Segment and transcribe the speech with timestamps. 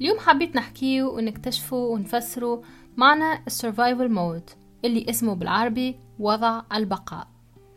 [0.00, 2.62] اليوم حبيت نحكيه ونكتشفه ونفسره
[2.96, 4.50] معنى ال survival mode
[4.84, 7.28] اللي اسمه بالعربي وضع البقاء.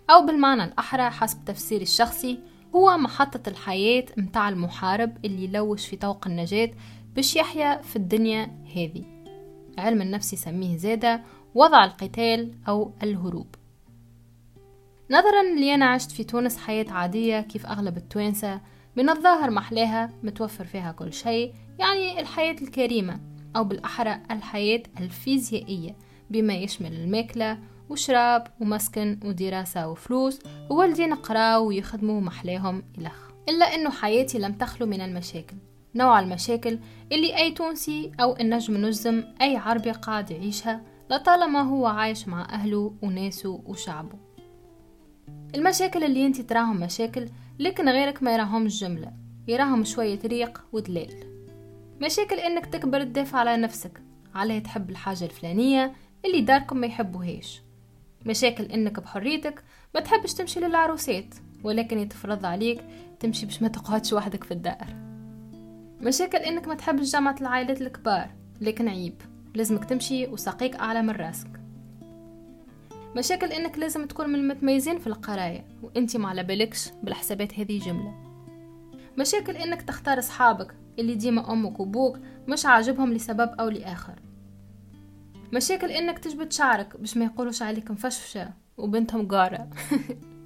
[0.09, 2.39] أو بالمعنى الأحرى حسب تفسيري الشخصي
[2.75, 6.71] هو محطة الحياة متاع المحارب اللي يلوج في طوق النجاة
[7.15, 9.03] باش يحيا في الدنيا هذه
[9.77, 11.21] علم النفس يسميه زادة
[11.55, 13.55] وضع القتال أو الهروب.
[15.11, 18.61] نظرا لي أنا عشت في تونس حياة عادية كيف أغلب التوانسة
[18.95, 23.19] من الظاهر محلاها متوفر فيها كل شيء يعني الحياة الكريمة
[23.55, 25.95] أو بالأحرى الحياة الفيزيائية
[26.29, 33.31] بما يشمل الماكلة وشراب ومسكن ودراسة وفلوس ووالدين قراو ويخدموا محلاهم إلخ.
[33.49, 35.55] إلا أنه حياتي لم تخلو من المشاكل.
[35.95, 36.79] نوع المشاكل
[37.11, 42.93] اللي أي تونسي أو النجم نجزم أي عربي قاعد يعيشها لطالما هو عايش مع أهله
[43.01, 44.17] وناسه وشعبه.
[45.55, 47.27] المشاكل اللي أنت تراهم مشاكل
[47.59, 49.11] لكن غيرك ما يراهمش جملة
[49.47, 51.33] يراهم شوية ريق ودلال
[52.01, 54.01] مشاكل إنك تكبر تدافع على نفسك
[54.35, 55.93] عليه تحب الحاجة الفلانية
[56.25, 57.61] اللي داركم ما يحبوهاش
[58.25, 59.63] مشاكل إنك بحريتك
[59.95, 62.81] ما تحبش تمشي للعروسات ولكن يتفرض عليك
[63.19, 64.87] تمشي باش ما تقعدش وحدك في الدار.
[66.01, 68.29] مشاكل إنك ما تحبش جامعة العائلات الكبار
[68.61, 69.21] لكن عيب
[69.55, 71.62] لازمك تمشي وساقيك أعلى من راسك.
[73.15, 78.13] مشاكل إنك لازم تكون من المتميزين في القراية وانتي ما على بالكش بالحسابات هذه جملة.
[79.19, 84.19] مشاكل إنك تختار أصحابك اللي ديما أمك وأبوك مش عاجبهم لسبب أو لآخر.
[85.53, 89.69] مشاكل إنك تجبد شعرك باش ما يقولوش عليك مفشفشة وبنتهم قارة.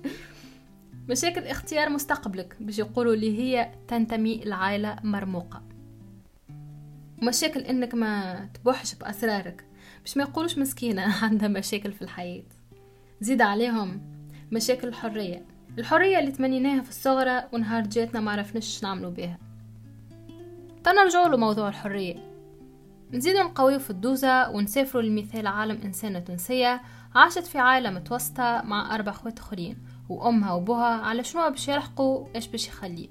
[1.10, 5.64] مشاكل اختيار مستقبلك باش يقولوا لي هي تنتمي لعائلة مرموقة.
[7.24, 9.66] مشاكل إنك ما تبوحش بأسرارك.
[10.02, 12.44] باش ما يقولوش مسكينة عندها مشاكل في الحياة.
[13.22, 14.02] زيد عليهم
[14.52, 15.46] مشاكل الحرية.
[15.78, 19.38] الحرية اللي تمنيناها في الصغرى ونهار جاتنا ما عرفناش نعملوا بها
[20.84, 22.16] تنرجعوا لموضوع الحرية.
[23.14, 26.82] نزيدو نقويو في الدوزة ونسافروا لمثال عالم إنسانة تونسية
[27.16, 29.78] عاشت في عائلة متوسطة مع أربع خوات أخرين
[30.10, 33.10] وأمها وأبوها على شنو باش يلحقوا إيش باش يخليه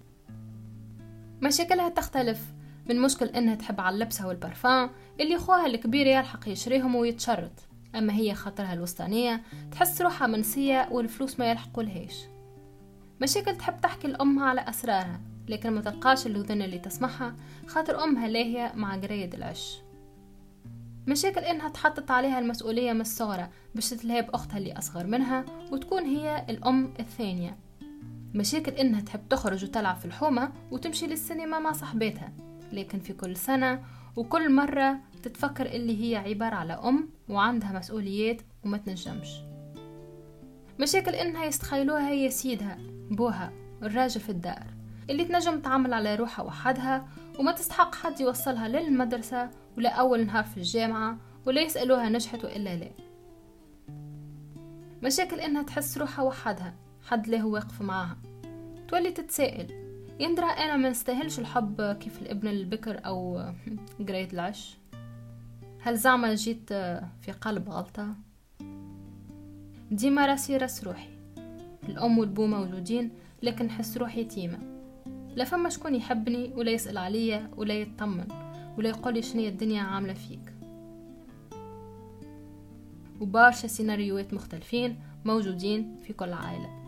[1.42, 2.55] مشاكلها تختلف.
[2.88, 7.52] من مشكل إنها تحب على اللبسة والبرفان اللي خوها الكبير يلحق يشريهم ويتشرط.
[7.94, 9.42] أما هي خاطرها الوسطانية
[9.72, 12.24] تحس روحها منسية والفلوس ما يلحقوا لهاش
[13.20, 17.34] مشاكل تحب تحكي لأمها على أسرارها لكن ما تلقاش الأذن اللي تسمعها
[17.66, 19.78] خاطر أمها لاهية مع قريد العش.
[21.06, 26.46] مشاكل إنها تحطت عليها المسؤولية من الصغرى باش تتلهي بأختها اللي أصغر منها وتكون هي
[26.48, 27.56] الأم الثانية.
[28.34, 32.32] مشاكل إنها تحب تخرج وتلعب في الحومة وتمشي للسينما مع صاحباتها
[32.72, 33.84] لكن في كل سنة
[34.16, 39.28] وكل مرة تتفكر اللي هي عبارة على أم وعندها مسؤوليات وما تنجمش.
[40.80, 42.78] مشاكل إنها يستخيلوها هي سيدها
[43.10, 44.66] بوها الراجل في الدار
[45.10, 50.56] اللي تنجم تعمل على روحها وحدها وما تستحق حد يوصلها للمدرسة ولا أول نهار في
[50.56, 52.90] الجامعة ولا يسألوها نجحت وإلا لا.
[55.02, 56.74] مشاكل إنها تحس روحها وحدها
[57.08, 58.18] حد له واقف معاها.
[58.88, 59.85] تولي تتسائل
[60.20, 63.44] يندرى أنا ما نستاهلش الحب كيف الابن البكر أو
[64.08, 64.76] قريت العش.
[65.80, 66.72] هل زعما جيت
[67.20, 68.14] في قلب غلطة؟
[69.90, 71.08] ديما راسي راس روحي.
[71.88, 73.10] الأم والبو موجودين
[73.42, 74.58] لكن نحس روحي يتيمة
[75.34, 78.28] لا فما شكون يحبني ولا يسأل عليا ولا يطمن
[78.78, 80.52] ولا يقولي شنية الدنيا عاملة فيك.
[83.20, 86.85] وبارشا سيناريوهات مختلفين موجودين في كل عائلة.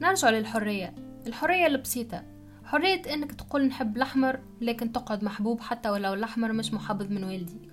[0.00, 0.94] نرجع للحرية.
[1.26, 2.22] الحرية البسيطة
[2.64, 7.72] حرية إنك تقول نحب الأحمر لكن تقعد محبوب حتى ولو الأحمر مش محبب من والديك.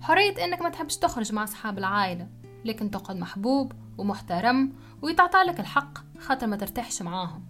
[0.00, 2.28] حرية إنك ما تحبش تخرج مع أصحاب العائلة
[2.64, 4.72] لكن تقعد محبوب ومحترم
[5.02, 7.44] ويتعطى لك الحق خاطر ما ترتاحش معاهم.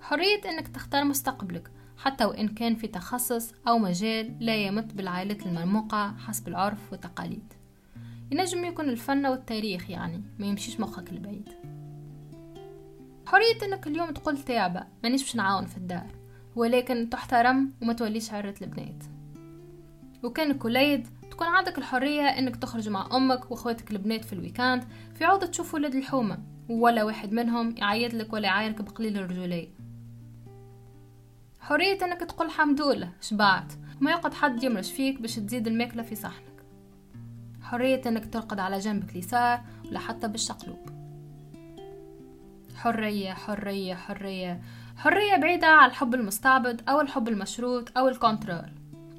[0.00, 6.14] حرية إنك تختار مستقبلك حتى وإن كان في تخصص أو مجال لا يمت بالعائلات المرموقة
[6.26, 7.52] حسب العرف والتقاليد.
[8.30, 11.48] ينجم يكون الفن والتاريخ يعني ما يمشيش مخك لبعيد
[13.30, 16.06] حرية إنك اليوم تقول تاعبة مانيش باش نعاون في الدار.
[16.56, 19.04] ولكن تحترم وما توليش عرة البنات.
[20.22, 24.84] وكان كوليد تكون عندك الحرية إنك تخرج مع أمك وأخواتك البنات في ال week-end
[25.14, 26.38] في عودة تشوف ولاد الحومة
[26.68, 29.68] ولا واحد منهم يعيط لك ولا يعايرك بقليل الرجولية.
[31.60, 33.72] حرية إنك تقول الحمد لله شبعت.
[34.00, 36.64] وما يقعد حد يمرش فيك باش تزيد الماكلة في صحنك.
[37.62, 40.99] حرية إنك ترقد على جنبك اليسار ولا حتى بالشقلوب.
[42.80, 44.60] حرية حرية حرية.
[44.96, 48.72] حرية بعيدة عن الحب المستعبد أو الحب المشروط أو الكونترول.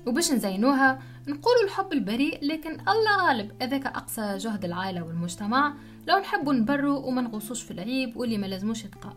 [0.08, 3.64] وباش نزينوها نقولوا الحب البريء لكن الله غالب.
[3.64, 5.74] هذاك أقصى جهد العائلة والمجتمع.
[6.08, 9.16] لو نحبوا نبروا وما نغوصوش في العيب واللي ما لازموش يتقال.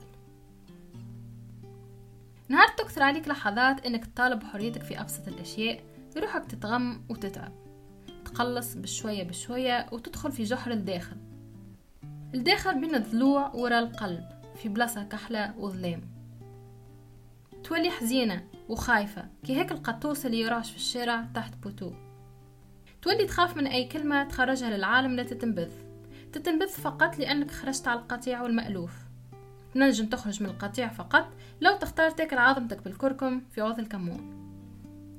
[2.49, 5.81] نهار تكثر عليك لحظات إنك تطالب حريتك في أبسط الأشياء.
[6.17, 7.53] روحك تتغم وتتعب.
[8.25, 11.17] تقلص بشوية بشوية وتدخل في جحر الداخل.
[12.35, 14.25] الداخل بين الضلوع ورا القلب
[14.63, 16.01] في بلاصة كحلة وظلام.
[17.65, 21.93] تولي حزينة وخايفة كي هاك القطوس اللي يرعش في الشارع تحت poteau.
[23.03, 25.73] تولي تخاف من أي كلمة تخرجها للعالم لا تتنبذ.
[26.33, 28.93] تتنبذ فقط لأنك خرجت على القطيع والمألوف.
[29.75, 31.29] تنجم تخرج من القطيع فقط
[31.61, 34.45] لو تختار تاكل عظمتك بالكركم في عوض الكمون.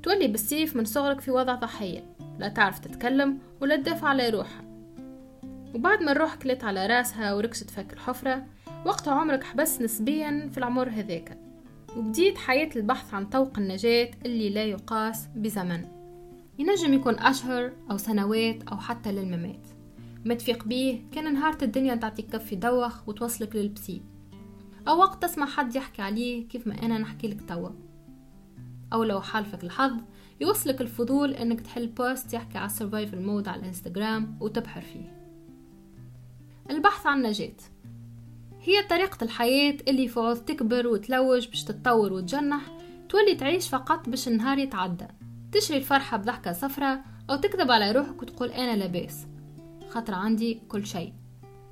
[0.02, 2.16] تولي بالسيف من صغرك في وضع ضحية.
[2.38, 4.65] لا تعرف تتكلم ولا تدافع على روحها
[5.76, 8.46] وبعد ما الروح كلت على راسها وركشت فك الحفرة
[8.86, 11.38] وقتها عمرك حبس نسبيا في العمر هذاك.
[11.96, 15.84] وبديت حياة البحث عن طوق النجاة اللي لا يقاس بزمن.
[16.58, 19.66] ينجم يكون أشهر أو سنوات أو حتى للممات.
[20.24, 24.02] ما تفيق بيه كان نهار الدنيا تعطيك كف يدوخ وتوصلك لل psy
[24.88, 27.70] أو وقت تسمع حد يحكي عليه كيف ما أنا نحكي لك توا.
[28.92, 29.96] أو لو حالفك الحظ
[30.40, 35.25] يوصلك الفضول إنك تحل post يحكي على ال survival mode على الانستغرام وتبحر فيه.
[36.70, 37.56] البحث عن نجاة.
[38.62, 42.62] هي طريقة الحياة اللي عوض تكبر وتلوج باش تتطور وتجنح
[43.08, 45.06] تولي تعيش فقط باش النهار يتعدى.
[45.52, 49.26] تشري الفرحة بضحكة صفرة أو تكذب على روحك وتقول أنا لاباس.
[49.88, 51.12] خاطر عندي كل شيء.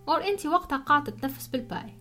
[0.09, 1.95] أو أنت وقتها قاعدة تتنفس بالباي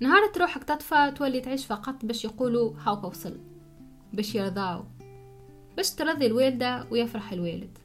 [0.00, 3.36] نهار روحك تطفى تولي تعيش فقط باش يقولوا هاوكا وصل
[4.12, 4.84] باش يرضاو.
[5.76, 7.78] باش ترضي الوالدة ويفرح الوالد.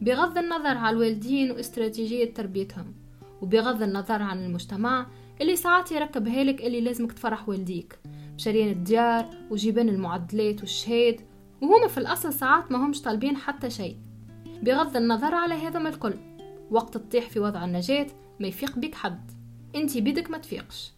[0.00, 2.94] بغض النظر على الوالدين واستراتيجية تربيتهم
[3.42, 5.06] وبغض النظر عن المجتمع
[5.40, 7.98] اللي ساعات يركبها لك اللي لازمك تفرح والديك
[8.36, 11.20] بشريان الديار وجيبان المعدلات والشهاد
[11.62, 13.96] وهما في الأصل ساعات ما همش طالبين حتى شيء.
[14.62, 16.14] بغض النظر على هذا الكل
[16.70, 18.06] وقت تطيح في وضع النجاة
[18.40, 19.30] ما يفيق بك حد
[19.74, 20.92] انت بيدك ما تفيقش.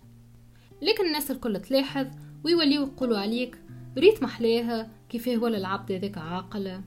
[0.82, 2.06] لكن الناس الكل تلاحظ
[2.44, 3.58] ويوليو يقولوا عليك
[3.98, 6.80] ريت محلاها كيفاه ولا العبد هذاك عاقل.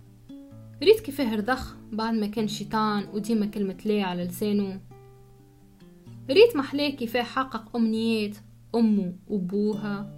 [0.84, 4.82] ريت كيفاه رضخ بعد ما كان شيطان وديما كلمة لا على لسانه.
[6.30, 8.38] ريت محلاه كيفاه حقق أمنيات
[8.76, 10.16] أمه وبوها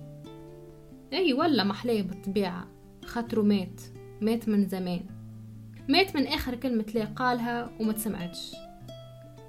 [1.13, 2.67] أي ولا محلاه بالطبيعة
[3.05, 3.81] خاطرو مات
[4.21, 5.05] مات من زمان.
[5.89, 8.51] مات من آخر كلمة لا قالها وما تسمعتش.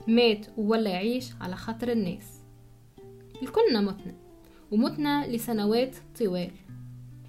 [0.08, 2.42] مات ولا يعيش على خاطر الناس.
[3.42, 4.14] الكلنا متنا
[4.70, 6.50] ومتنا لسنوات طوال.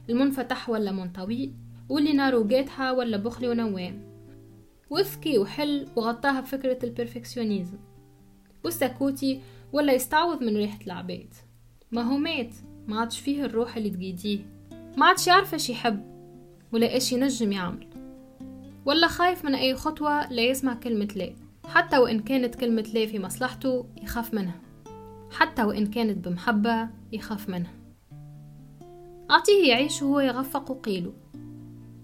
[0.09, 4.13] المنفتح ولا منطوي؟ واللي نارو جاتها ولا بخلي ونوام
[4.89, 7.77] وذكي وحل وغطاها بفكرة البرفكسيونيزم.
[8.63, 9.41] والسكوتي
[9.74, 11.33] ولا يستعوض من ريحة العباد
[11.91, 12.56] ما هو مات
[12.88, 14.39] ما عادش فيه الروح اللي تقيديه.
[14.97, 16.03] ما عادش يعرف إيش يحب
[16.71, 17.88] ولا إيش ينجم يعمل.
[18.85, 21.33] ولا خايف من أي خطوة لا يسمع كلمة لا.
[21.65, 24.59] حتى وإن كانت كلمة لا في مصلحته يخاف منها.
[25.31, 27.74] حتى وإن كانت بمحبة يخاف منها.
[29.31, 31.13] أعطيه يعيش وهو يغفق وقيله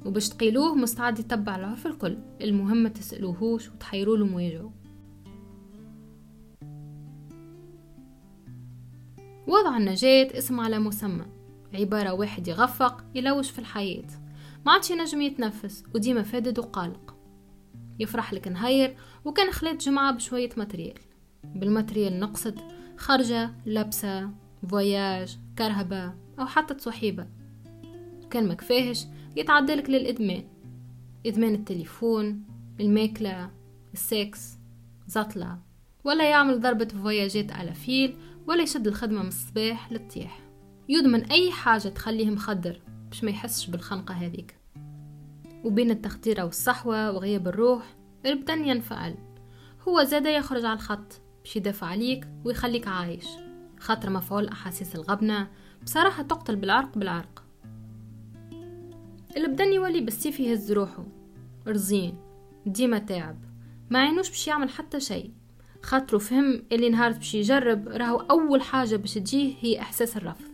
[0.06, 2.18] وباش تقيلوه مستعد يتبع العرف الكل.
[2.42, 4.74] المهم ما تسألوهوش وتحيروا مواجهه
[9.48, 11.26] وضع النجاة اسم على مسمى.
[11.74, 14.08] عبارة واحد يغفق يلوش في الحياة.
[14.66, 17.16] ما عادش ينجم يتنفس وديما فادد وقالق
[18.00, 18.96] يفرح لك نهير
[19.26, 21.00] وكان خلات جمعة بشوية matériel.
[21.44, 22.60] بال matériel نقصد
[22.98, 24.30] خرجة لبسة
[24.70, 27.28] voyage كرهبة أو حتى تصحيبة
[28.30, 29.06] كان مكفاهش
[29.36, 30.44] يتعدلك للإدمان.
[31.26, 32.44] إدمان التليفون
[32.80, 33.52] الماكلة
[33.94, 34.58] السكس
[35.08, 35.58] زطلة.
[36.04, 38.16] ولا يعمل ضربة فواياجات à la file
[38.48, 40.40] ولا يشد الخدمة من الصباح للطيح.
[40.90, 44.56] يدمن أي حاجة تخليه مخدر باش ما يحسش بالخنقة هذيك.
[45.64, 47.96] وبين التخديرة والصحوة وغياب الروح
[48.26, 49.16] البدن ينفعل.
[49.88, 53.26] هو زاد يخرج على الخط باش يدافع عليك ويخليك عايش.
[53.80, 55.48] خاطر مفعول أحاسيس الغبنة
[55.84, 57.44] بصراحة تقتل بالعرق بالعرق.
[59.38, 61.06] البدن يولي بالسيف يهز روحه.
[61.68, 62.18] رزين
[62.66, 63.38] ديما تعب.
[63.90, 65.32] ما عينوش باش يعمل حتى شيء.
[65.82, 70.52] خاطرو فهم اللي نهار باش يجرب راهو أول حاجة باش تجيه هي إحساس الرفض.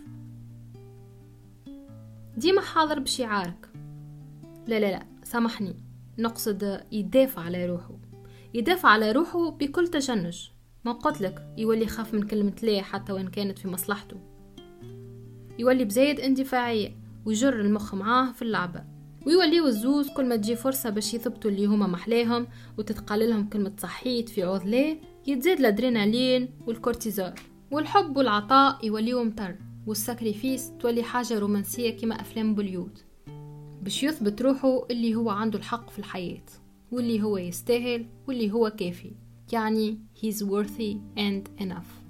[2.37, 3.69] ديما حاضر باش يعارك.
[4.67, 5.75] لا لا لا سامحني.
[6.17, 7.97] نقصد يدافع على روحه.
[8.53, 10.49] يدافع على روحه بكل تشنج
[10.85, 14.17] ما قلتلك يولي يخاف من كلمة لا حتى وإن كانت في مصلحته.
[15.59, 17.04] يولي بزايد اندفاعية.
[17.25, 18.83] ويجر المخ معاه في اللعبة.
[19.27, 24.43] ويوليو الزوز كل ما تجي فرصة باش يثبتوا اللي هما محلاهم وتتقللهم كلمة صحيت في
[24.43, 27.33] عوض ليه يتزيد الأدرينالين والكورتيزول.
[27.71, 29.55] والحب والعطاء يوليو مطر
[29.87, 32.99] وال sacrifice تولي حاجة رومانسية كما أفلام بوليود.
[33.81, 36.45] باش يثبت روحه اللي هو عنده الحق في الحياة
[36.91, 39.11] واللي هو يستاهل واللي هو كافي.
[39.53, 42.05] يعني he's worthy and enough.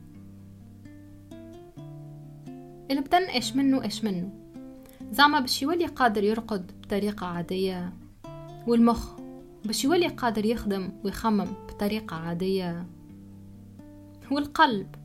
[2.91, 4.44] اللي بدن إيش منه إيش منه؟
[5.11, 7.93] زعما باش يولي قادر يرقد بطريقة عادية
[8.67, 9.15] والمخ
[9.65, 12.85] باش يولي قادر يخدم ويخمم بطريقة عادية
[14.31, 14.95] والقلب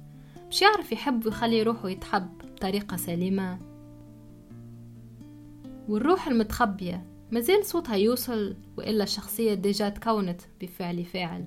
[0.45, 3.59] باش يعرف يحب ويخلي روحه يتحب بطريقة سليمة.
[5.89, 11.47] والروح المتخبية مازال صوتها يوصل وإلا الشخصية déjà تكونت بفعل فاعل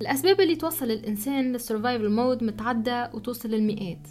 [0.00, 4.08] الأسباب اللي توصل الإنسان لل survival mode متعدة وتوصل للمئات.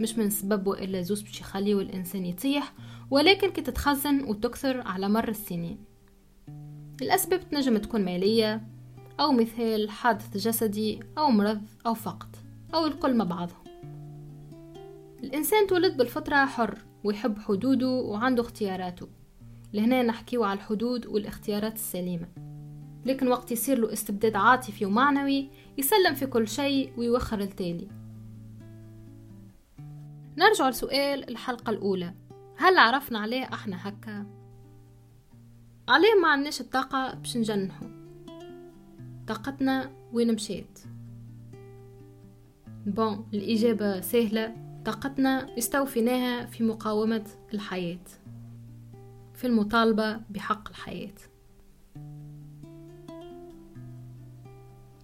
[0.00, 2.72] مش من سبب إلا زوز باش يخليه الإنسان يطيح
[3.10, 5.78] ولكن كي تتخزن وتكثر على مر السنين.
[7.02, 8.62] الأسباب تنجم تكون مالية
[9.20, 12.36] أو مثال حادث جسدي أو مرض أو فقد
[12.74, 13.66] أو الكل مع بعضهم
[15.24, 19.08] الإنسان تولد بالفطرة حر ويحب حدوده وعنده اختياراته.
[19.72, 22.28] لهنا نحكيو على الحدود والاختيارات السليمة.
[23.06, 27.88] لكن وقت يصير له استبداد عاطفي ومعنوي يسلم في كل شيء ويوخر التالي
[30.38, 32.14] نرجع لسؤال الحلقة الأولى.
[32.56, 34.26] هل عرفنا عليه أحنا هكا؟
[35.88, 37.86] عليه ما عندناش الطاقة باش نجنحو
[39.26, 40.80] طاقتنا وين مشيت
[42.86, 44.56] bon الإجابة سهلة.
[44.84, 47.24] طاقتنا استوفيناها في مقاومة
[47.54, 48.04] الحياة.
[49.34, 51.14] في المطالبة بحق الحياة.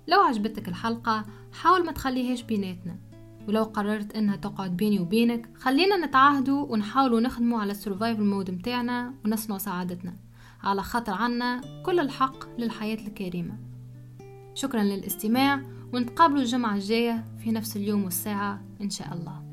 [0.09, 3.12] لو عجبتك الحلقة حاول ما تخليهاش بيناتنا.
[3.49, 9.15] ولو قررت إنها تقعد بيني وبينك خلينا نتعاهدوا ونحاولوا نخدموا على ال survival mode متاعنا
[9.25, 10.17] ونصنعوا سعادتنا.
[10.63, 13.59] على خاطر عنا كل الحق للحياة الكريمة.
[14.55, 19.52] شكرا للاستماع ونتقابلوا الجمعة الجاية في نفس اليوم والساعة إن شاء الله.